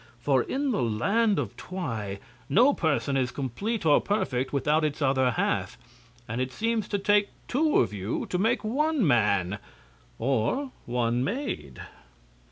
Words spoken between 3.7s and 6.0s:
or perfect without its other half,